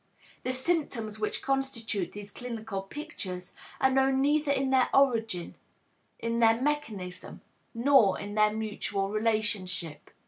[0.41, 5.53] The symptoms which constitute these clinical pictures are known neither in their origin,
[6.17, 7.41] in their mechanism,
[7.75, 10.09] nor in their mutual relationship.